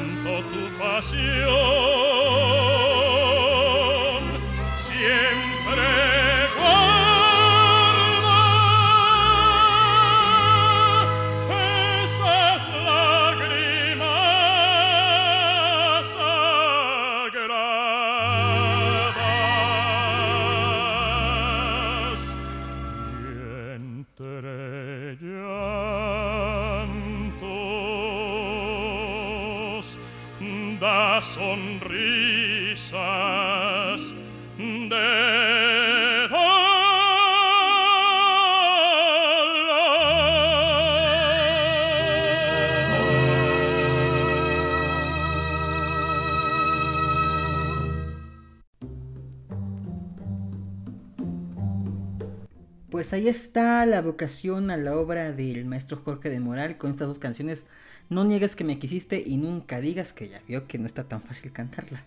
canto 0.02 0.42
tu 0.50 0.78
pasión. 0.78 2.11
Pues 53.12 53.20
ahí 53.20 53.28
está 53.28 53.84
la 53.84 54.00
vocación 54.00 54.70
a 54.70 54.78
la 54.78 54.96
obra 54.96 55.32
del 55.32 55.66
maestro 55.66 55.98
Jorge 55.98 56.30
de 56.30 56.40
Moral 56.40 56.78
con 56.78 56.92
estas 56.92 57.08
dos 57.08 57.18
canciones. 57.18 57.66
No 58.08 58.24
niegues 58.24 58.56
que 58.56 58.64
me 58.64 58.78
quisiste 58.78 59.22
y 59.22 59.36
nunca 59.36 59.82
digas 59.82 60.14
que 60.14 60.30
ya 60.30 60.40
vio 60.48 60.66
que 60.66 60.78
no 60.78 60.86
está 60.86 61.04
tan 61.04 61.20
fácil 61.20 61.52
cantarla. 61.52 62.06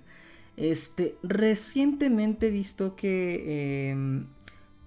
Este, 0.57 1.15
recientemente 1.21 2.47
he 2.47 2.49
visto 2.49 2.95
que 2.95 3.91
em, 3.91 4.25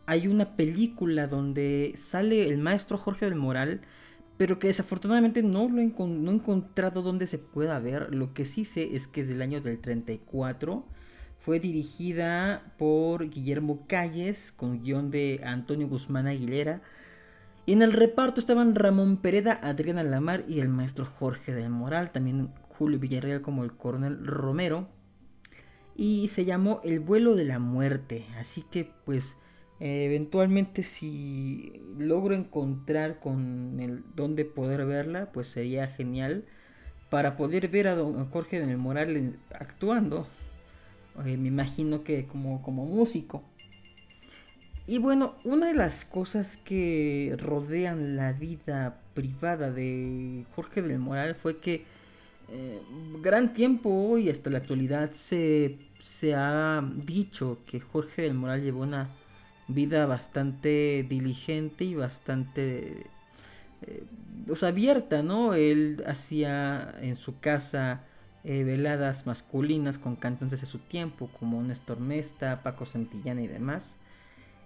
hay 0.06 0.26
una 0.26 0.56
película 0.56 1.28
donde 1.28 1.92
sale 1.94 2.48
el 2.48 2.58
maestro 2.58 2.98
Jorge 2.98 3.26
del 3.26 3.36
Moral, 3.36 3.82
pero 4.36 4.58
que 4.58 4.66
desafortunadamente 4.66 5.44
no 5.44 5.68
lo 5.68 5.80
he, 5.80 5.86
no 5.86 6.32
he 6.32 6.34
encontrado 6.34 7.02
donde 7.02 7.28
se 7.28 7.38
pueda 7.38 7.78
ver. 7.78 8.12
Lo 8.12 8.34
que 8.34 8.44
sí 8.44 8.64
sé 8.64 8.96
es 8.96 9.06
que 9.06 9.20
es 9.20 9.28
del 9.28 9.40
año 9.40 9.60
del 9.60 9.78
34 9.78 10.84
fue 11.38 11.60
dirigida 11.60 12.72
por 12.76 13.30
Guillermo 13.30 13.86
Calles, 13.86 14.52
con 14.52 14.82
guion 14.82 15.10
de 15.10 15.40
Antonio 15.44 15.88
Guzmán 15.88 16.26
Aguilera. 16.26 16.82
Y 17.64 17.72
en 17.72 17.82
el 17.82 17.92
reparto 17.92 18.40
estaban 18.40 18.74
Ramón 18.74 19.18
Pereda, 19.18 19.58
Adriana 19.62 20.02
Lamar 20.02 20.44
y 20.48 20.60
el 20.60 20.68
maestro 20.68 21.06
Jorge 21.06 21.54
del 21.54 21.70
Moral, 21.70 22.10
también 22.10 22.50
Julio 22.68 22.98
Villarreal 22.98 23.40
como 23.40 23.62
el 23.62 23.72
coronel 23.72 24.26
Romero. 24.26 24.88
Y 25.94 26.28
se 26.28 26.44
llamó 26.44 26.80
El 26.84 27.00
vuelo 27.00 27.34
de 27.34 27.44
la 27.44 27.58
muerte. 27.58 28.26
Así 28.38 28.64
que 28.70 28.90
pues 29.04 29.36
eventualmente 29.80 30.82
si 30.82 31.82
logro 31.98 32.34
encontrar 32.34 33.20
con 33.20 33.78
el 33.80 34.02
dónde 34.16 34.44
poder 34.44 34.86
verla, 34.86 35.30
pues 35.32 35.48
sería 35.48 35.86
genial 35.86 36.44
para 37.10 37.36
poder 37.36 37.68
ver 37.68 37.88
a 37.88 37.96
Jorge 38.30 38.60
del 38.60 38.76
Moral 38.76 39.38
actuando. 39.52 40.26
Eh, 41.24 41.36
me 41.36 41.48
imagino 41.48 42.02
que 42.04 42.26
como, 42.26 42.62
como 42.62 42.84
músico. 42.84 43.42
Y 44.86 44.98
bueno, 44.98 45.34
una 45.44 45.66
de 45.66 45.74
las 45.74 46.04
cosas 46.04 46.56
que 46.56 47.36
rodean 47.38 48.16
la 48.16 48.32
vida 48.32 49.00
privada 49.14 49.70
de 49.70 50.44
Jorge 50.54 50.80
del 50.80 50.98
Moral 50.98 51.34
fue 51.34 51.58
que 51.58 51.84
eh, 52.50 52.80
gran 53.20 53.52
tiempo 53.52 54.16
y 54.16 54.30
hasta 54.30 54.48
la 54.48 54.58
actualidad 54.58 55.12
se, 55.12 55.76
se 56.00 56.34
ha 56.34 56.82
dicho 57.04 57.58
que 57.66 57.80
Jorge 57.80 58.22
del 58.22 58.34
Moral 58.34 58.62
llevó 58.62 58.82
una 58.82 59.10
vida 59.68 60.06
bastante 60.06 61.04
diligente 61.06 61.84
y 61.84 61.94
bastante 61.94 63.06
eh, 63.82 64.04
abierta, 64.62 65.22
¿no? 65.22 65.52
Él 65.52 66.02
hacía 66.06 66.94
en 67.02 67.14
su 67.16 67.38
casa 67.38 68.00
eh, 68.50 68.64
veladas 68.64 69.26
masculinas 69.26 69.98
con 69.98 70.16
cantantes 70.16 70.62
de 70.62 70.66
su 70.66 70.78
tiempo, 70.78 71.28
como 71.38 71.62
Néstor 71.62 72.00
Mesta, 72.00 72.62
Paco 72.62 72.86
Santillana 72.86 73.42
y 73.42 73.46
demás. 73.46 73.98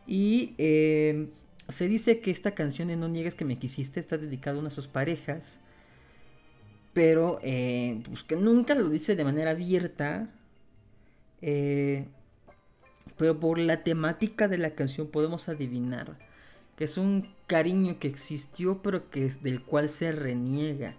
Y 0.07 0.55
eh, 0.59 1.33
se 1.69 1.89
dice 1.89 2.21
que 2.21 2.31
esta 2.31 2.55
canción 2.55 2.87
de 2.87 2.97
No 2.97 3.09
Niegues 3.09 3.35
que 3.35 3.45
me 3.45 3.59
quisiste 3.59 3.99
está 3.99 4.19
dedicada 4.19 4.57
a 4.57 4.61
una 4.61 4.69
de 4.69 4.75
sus 4.77 4.87
parejas, 4.87 5.59
pero 6.93 7.41
eh, 7.43 8.01
pues 8.07 8.23
que 8.23 8.37
nunca 8.37 8.77
lo 8.77 8.89
dice 8.89 9.17
de 9.17 9.25
manera 9.25 9.51
abierta. 9.51 10.31
pero 11.41 13.41
por 13.41 13.59
la 13.59 13.83
temática 13.83 14.47
de 14.47 14.59
la 14.59 14.77
canción 14.77 15.09
podemos 15.09 15.49
adivinar 15.49 16.17
que 16.77 16.85
es 16.85 16.99
un 16.99 17.35
cariño 17.49 17.99
que 17.99 18.07
existió, 18.07 18.81
pero 18.81 19.11
que 19.11 19.27
es 19.27 19.43
del 19.43 19.61
cual 19.61 19.89
se 19.89 20.13
reniega. 20.13 20.95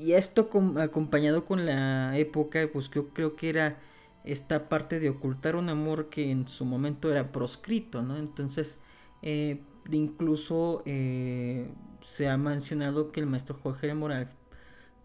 Y 0.00 0.14
esto 0.14 0.48
acompañado 0.78 1.44
con 1.44 1.66
la 1.66 2.16
época, 2.16 2.68
pues 2.72 2.90
yo 2.90 3.10
creo 3.10 3.36
que 3.36 3.50
era 3.50 3.78
esta 4.24 4.68
parte 4.68 4.98
de 4.98 5.10
ocultar 5.10 5.56
un 5.56 5.68
amor 5.68 6.08
que 6.08 6.30
en 6.30 6.48
su 6.48 6.64
momento 6.64 7.10
era 7.10 7.32
proscrito, 7.32 8.02
¿no? 8.02 8.16
Entonces, 8.16 8.78
eh, 9.22 9.60
incluso 9.90 10.82
eh, 10.86 11.68
se 12.02 12.28
ha 12.28 12.38
mencionado 12.38 13.12
que 13.12 13.20
el 13.20 13.26
maestro 13.26 13.58
Jorge 13.62 13.88
de 13.88 13.94
Moral 13.94 14.28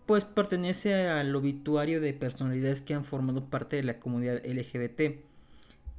pues 0.05 0.23
pertenece 0.23 1.07
al 1.09 1.35
obituario 1.35 1.99
de 1.99 2.13
personalidades 2.13 2.81
que 2.81 2.93
han 2.93 3.03
formado 3.05 3.45
parte 3.45 3.75
de 3.75 3.83
la 3.83 3.99
comunidad 3.99 4.45
LGBT. 4.45 5.19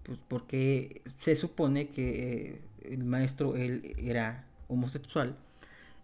Pues 0.05 0.19
porque 0.29 1.03
se 1.21 1.37
supone 1.37 1.89
que 1.89 2.53
eh, 2.55 2.93
el 2.93 3.05
maestro 3.05 3.57
él 3.57 3.95
era 3.99 4.47
homosexual 4.69 5.37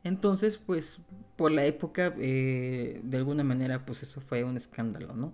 entonces, 0.04 0.58
pues, 0.58 0.98
por 1.36 1.52
la 1.52 1.64
época, 1.64 2.14
eh, 2.18 3.00
de 3.02 3.16
alguna 3.16 3.44
manera, 3.44 3.84
pues 3.84 4.02
eso 4.02 4.20
fue 4.20 4.44
un 4.44 4.56
escándalo, 4.56 5.14
¿no? 5.14 5.32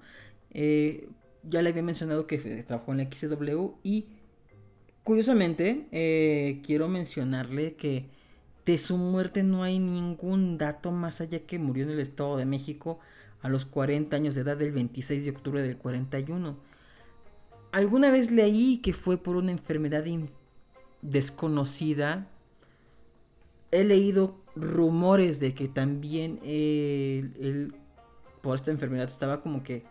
Eh, 0.50 1.09
ya 1.42 1.62
le 1.62 1.70
había 1.70 1.83
mencionado 1.83 2.26
que 2.26 2.38
trabajó 2.62 2.92
en 2.92 2.98
la 2.98 3.04
XW 3.04 3.72
y, 3.83 4.07
curiosamente, 5.04 5.87
eh, 5.92 6.61
quiero 6.64 6.88
mencionarle 6.88 7.74
que 7.74 8.07
de 8.66 8.76
su 8.76 8.98
muerte 8.98 9.42
no 9.42 9.62
hay 9.62 9.78
ningún 9.78 10.59
dato 10.59 10.90
más 10.90 11.22
allá 11.22 11.40
que 11.46 11.59
murió 11.59 11.85
en 11.85 11.90
el 11.90 12.00
Estado 12.00 12.37
de 12.37 12.44
México 12.44 12.98
a 13.40 13.48
los 13.48 13.64
40 13.64 14.14
años 14.14 14.35
de 14.35 14.42
edad 14.42 14.57
del 14.57 14.72
26 14.72 15.24
de 15.24 15.31
octubre 15.31 15.62
del 15.62 15.78
41. 15.78 16.57
Alguna 17.72 18.11
vez 18.11 18.31
leí 18.31 18.78
que 18.78 18.92
fue 18.92 19.16
por 19.16 19.37
una 19.37 19.52
enfermedad 19.52 20.04
desconocida. 21.00 22.28
He 23.70 23.85
leído 23.85 24.37
rumores 24.61 25.40
de 25.40 25.55
que 25.55 25.68
también 25.68 26.40
él, 26.44 27.75
por 28.42 28.57
esta 28.57 28.71
enfermedad 28.71 29.09
estaba 29.09 29.40
como 29.40 29.62
que 29.62 29.85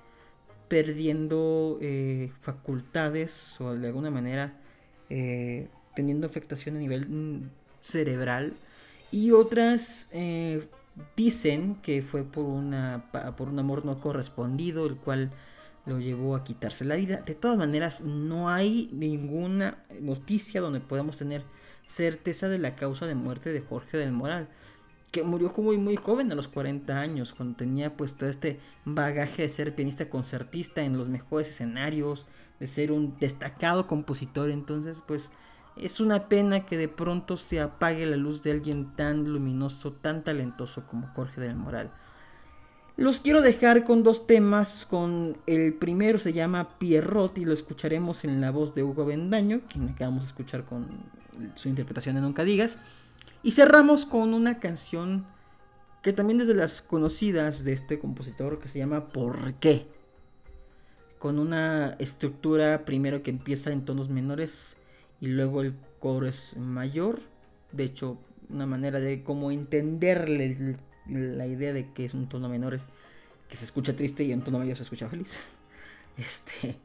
perdiendo 0.68 1.78
eh, 1.82 2.32
facultades 2.42 3.60
o 3.62 3.74
de 3.74 3.88
alguna 3.88 4.12
manera 4.12 4.58
eh, 5.10 5.70
teniendo 5.96 6.28
afectación 6.28 6.76
a 6.76 6.80
nivel 6.80 7.08
mm, 7.08 7.50
cerebral. 7.82 8.54
Y 9.12 9.32
otras 9.32 10.10
eh, 10.12 10.68
dicen 11.16 11.76
que 11.76 12.02
fue 12.02 12.24
por 12.24 12.46
una 12.46 13.10
por 13.38 13.50
un 13.50 13.60
amor 13.60 13.86
no 13.86 14.02
correspondido 14.02 14.86
el 14.86 14.98
cual 14.98 15.32
lo 15.86 16.00
llevó 16.00 16.36
a 16.36 16.44
quitarse 16.44 16.84
la 16.84 16.96
vida. 16.96 17.22
De 17.22 17.34
todas 17.34 17.58
maneras 17.58 18.02
no 18.02 18.50
hay 18.50 18.90
ninguna 18.92 19.86
noticia 20.02 20.60
donde 20.60 20.82
podamos 20.82 21.18
tener 21.18 21.44
certeza 21.88 22.50
de 22.50 22.60
la 22.60 22.76
causa 22.76 23.08
de 23.08 23.16
muerte 23.16 23.52
de 23.54 23.62
Jorge 23.62 23.98
del 23.98 24.12
Moral, 24.12 24.50
que 25.12 25.24
murió 25.24 25.52
muy 25.58 25.78
muy 25.78 25.96
joven 25.96 26.32
a 26.32 26.36
los 26.36 26.50
40 26.50 27.00
años, 27.00 27.34
cuando 27.34 27.56
tenía 27.56 27.96
pues 27.96 28.16
todo 28.16 28.30
este 28.30 28.60
bagaje 28.86 29.44
de 29.44 29.50
ser 29.50 29.74
pianista 29.74 30.10
concertista 30.10 30.84
en 30.84 30.98
los 30.98 31.08
mejores 31.08 31.50
escenarios, 31.50 32.28
de 32.60 32.68
ser 32.68 32.92
un 32.92 33.18
destacado 33.20 33.88
compositor, 33.88 34.52
entonces 34.52 35.02
pues 35.08 35.32
es 35.78 36.02
una 36.02 36.28
pena 36.28 36.66
que 36.66 36.76
de 36.76 36.90
pronto 36.90 37.38
se 37.38 37.62
apague 37.62 38.06
la 38.06 38.18
luz 38.18 38.44
de 38.44 38.52
alguien 38.52 38.94
tan 38.96 39.24
luminoso, 39.24 39.94
tan 39.94 40.24
talentoso 40.24 40.86
como 40.88 41.08
Jorge 41.16 41.40
del 41.40 41.56
Moral. 41.56 41.92
Los 42.98 43.20
quiero 43.20 43.42
dejar 43.42 43.84
con 43.84 44.04
dos 44.04 44.28
temas, 44.28 44.88
con 44.90 45.38
el 45.46 45.74
primero 45.74 46.18
se 46.18 46.34
llama 46.34 46.78
Pierrot 46.80 47.38
y 47.38 47.46
lo 47.46 47.54
escucharemos 47.54 48.26
en 48.26 48.42
la 48.42 48.52
voz 48.52 48.74
de 48.76 48.84
Hugo 48.84 49.06
Bendaño, 49.06 49.62
quien 49.70 49.88
acabamos 49.88 50.24
de 50.24 50.28
escuchar 50.30 50.64
con 50.64 50.88
su 51.56 51.70
interpretación 51.70 52.16
de 52.16 52.22
Nunca 52.22 52.44
Digas. 52.44 52.78
Y 53.44 53.52
cerramos 53.52 54.06
con 54.06 54.34
una 54.34 54.60
canción 54.60 55.26
que 56.02 56.14
también 56.14 56.42
es 56.42 56.48
de 56.48 56.54
las 56.54 56.82
conocidas 56.82 57.64
de 57.64 57.74
este 57.74 58.00
compositor 58.00 58.60
que 58.60 58.70
se 58.70 58.80
llama 58.80 59.10
¿Por 59.10 59.56
qué? 59.56 59.88
Con 61.20 61.40
una 61.40 61.96
estructura 62.00 62.86
primero 62.86 63.24
que 63.24 63.32
empieza 63.32 63.72
en 63.72 63.86
tonos 63.86 64.10
menores 64.10 64.78
y 65.20 65.28
luego 65.28 65.62
el 65.62 65.74
coro 66.00 66.28
es 66.28 66.56
mayor. 66.58 67.20
De 67.72 67.84
hecho, 67.84 68.18
una 68.50 68.66
manera 68.66 69.00
de 69.00 69.24
cómo 69.24 69.52
entenderle 69.52 70.78
la 71.08 71.48
idea 71.48 71.74
de 71.74 71.92
que 71.92 72.06
es 72.06 72.14
un 72.14 72.30
tono 72.30 72.50
menor 72.50 72.74
es 72.74 72.88
que 73.50 73.58
se 73.58 73.66
escucha 73.66 73.96
triste 73.96 74.24
y 74.24 74.32
en 74.32 74.42
tono 74.42 74.60
medio 74.60 74.76
se 74.76 74.84
escucha 74.84 75.10
feliz. 75.10 75.42
Este, 76.18 76.80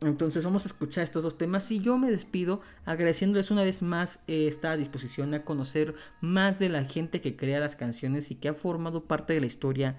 entonces 0.00 0.44
vamos 0.44 0.64
a 0.64 0.68
escuchar 0.68 1.02
estos 1.02 1.24
dos 1.24 1.38
temas 1.38 1.70
y 1.72 1.80
yo 1.80 1.98
me 1.98 2.10
despido 2.10 2.60
agradeciéndoles 2.84 3.50
una 3.50 3.64
vez 3.64 3.82
más 3.82 4.20
eh, 4.28 4.46
esta 4.46 4.76
disposición 4.76 5.34
a 5.34 5.44
conocer 5.44 5.94
más 6.20 6.58
de 6.60 6.68
la 6.68 6.84
gente 6.84 7.20
que 7.20 7.36
crea 7.36 7.58
las 7.58 7.74
canciones 7.74 8.30
y 8.30 8.36
que 8.36 8.48
ha 8.48 8.54
formado 8.54 9.04
parte 9.04 9.32
de 9.32 9.40
la 9.40 9.46
historia 9.46 9.96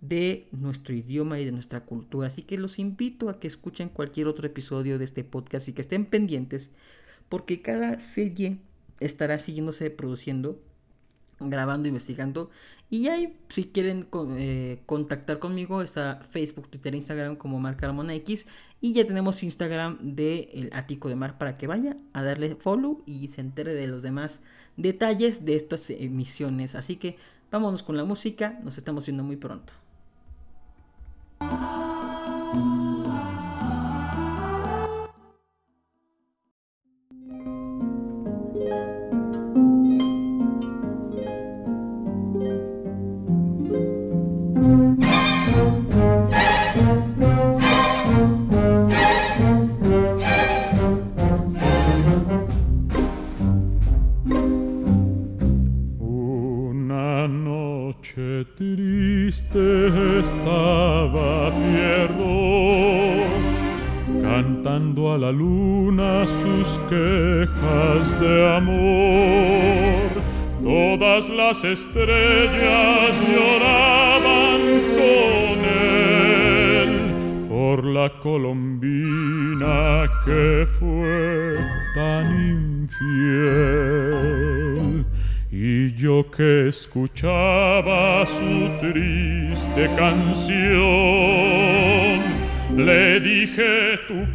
de 0.00 0.48
nuestro 0.52 0.94
idioma 0.94 1.38
y 1.38 1.44
de 1.44 1.52
nuestra 1.52 1.84
cultura. 1.84 2.28
Así 2.28 2.42
que 2.42 2.56
los 2.56 2.78
invito 2.78 3.28
a 3.28 3.38
que 3.38 3.46
escuchen 3.46 3.88
cualquier 3.88 4.26
otro 4.26 4.46
episodio 4.46 4.98
de 4.98 5.04
este 5.04 5.22
podcast 5.22 5.68
y 5.68 5.74
que 5.74 5.82
estén 5.82 6.06
pendientes 6.06 6.70
porque 7.28 7.62
cada 7.62 8.00
serie 8.00 8.58
estará 9.00 9.38
siguiéndose 9.38 9.90
produciendo 9.90 10.60
grabando, 11.50 11.88
investigando. 11.88 12.50
Y 12.90 13.08
ahí, 13.08 13.38
si 13.48 13.64
quieren 13.64 14.06
eh, 14.36 14.82
contactar 14.84 15.38
conmigo, 15.38 15.80
está 15.80 16.20
Facebook, 16.28 16.68
Twitter, 16.68 16.94
Instagram 16.94 17.36
como 17.36 17.58
Mar 17.58 17.76
Carmona 17.76 18.14
X. 18.14 18.46
Y 18.80 18.92
ya 18.92 19.06
tenemos 19.06 19.42
Instagram 19.42 19.98
de 20.00 20.50
El 20.52 20.70
Ático 20.72 21.08
de 21.08 21.16
Mar 21.16 21.38
para 21.38 21.54
que 21.54 21.66
vaya 21.66 21.96
a 22.12 22.22
darle 22.22 22.56
follow 22.56 23.02
y 23.06 23.28
se 23.28 23.40
entere 23.40 23.74
de 23.74 23.86
los 23.86 24.02
demás 24.02 24.42
detalles 24.76 25.44
de 25.44 25.56
estas 25.56 25.88
emisiones. 25.90 26.74
Así 26.74 26.96
que 26.96 27.16
vámonos 27.50 27.82
con 27.82 27.96
la 27.96 28.04
música, 28.04 28.58
nos 28.62 28.76
estamos 28.78 29.06
viendo 29.06 29.22
muy 29.22 29.36
pronto. 29.36 29.72
Estrellas 71.64 73.14
lloraban 73.30 74.60
con 74.96 75.56
él 75.64 76.90
por 77.48 77.84
la 77.84 78.08
colombina 78.20 80.08
que 80.24 80.66
fue 80.78 81.56
tan 81.94 82.26
infiel. 82.90 83.86
Y 85.50 85.94
yo 85.94 86.30
que 86.30 86.68
escuchaba 86.68 88.26
su 88.26 88.70
triste 88.80 89.90
canción, 89.96 90.52
le 92.76 93.20
dije 93.20 93.98
tu 94.08 94.26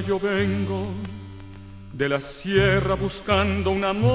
yo 0.00 0.18
vengo 0.18 0.88
de 1.92 2.08
la 2.08 2.20
sierra 2.20 2.94
buscando 2.94 3.70
un 3.70 3.84
amor. 3.84 4.14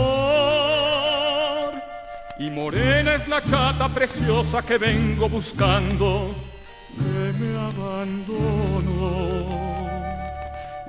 Y 2.39 2.49
morena 2.49 3.15
es 3.15 3.27
la 3.27 3.43
chata 3.43 3.89
preciosa 3.89 4.61
que 4.61 4.77
vengo 4.77 5.27
buscando, 5.29 6.33
me 6.97 7.29
abandono. 7.57 9.29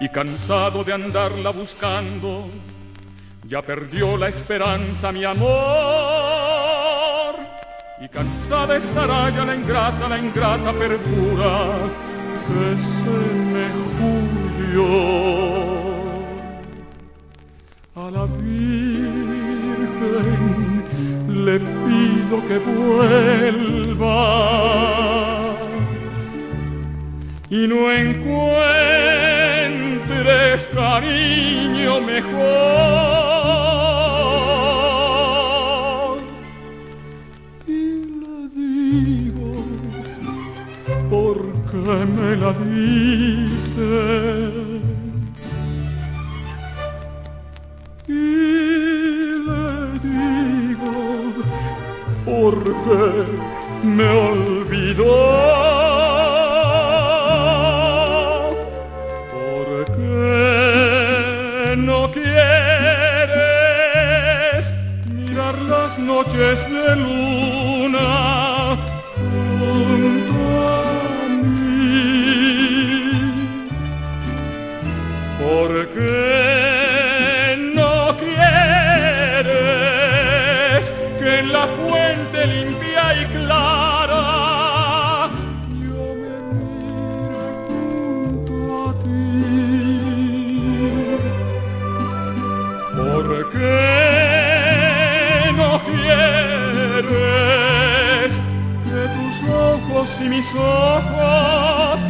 Y 0.01 0.09
cansado 0.09 0.85
de 0.85 0.93
andarla 0.93 1.51
buscando, 1.51 2.49
ya 3.47 3.63
perdió 3.63 4.17
la 4.17 4.29
esperanza 4.29 5.13
mi 5.13 5.25
amor. 5.25 5.51
Y 8.01 8.09
cansada 8.09 8.77
estará 8.77 9.29
ya 9.31 9.45
la 9.45 9.55
ingrata, 9.55 10.09
la 10.09 10.19
ingrata 10.19 10.73
perdura 10.73 11.69
que 12.47 12.77
se 12.77 13.80
a 17.97 18.11
la 18.11 18.25
Virgen 18.27 19.61
le 21.29 21.59
pido 21.59 22.47
que 22.47 22.59
vuelva 22.59 24.21
y 27.51 27.67
no 27.67 27.91
encuentres 27.91 28.69
cariño 30.73 32.01
mejor. 32.01 32.41
Y 37.67 38.05
le 38.23 38.49
digo, 38.55 39.51
¿por 41.11 41.39
qué 41.71 42.07
me 42.07 42.37
la 42.37 42.53
diste? 42.53 44.40
Porque 52.51 53.25
me 53.83 54.09
olvidó. 54.09 55.05
Porque 59.33 60.17
no 61.77 62.11
quieres 62.11 62.35
mirar 65.15 65.57
las 65.59 65.99
noches 65.99 66.71
de 66.71 66.97
luna 66.97 67.30
proximis 100.21 100.55
ocos 100.55 102.10